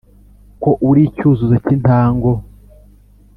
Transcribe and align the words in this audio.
ko 0.63 0.69
uri 0.89 1.01
icyuzuzo 1.09 1.55
cy’intango 1.63 2.31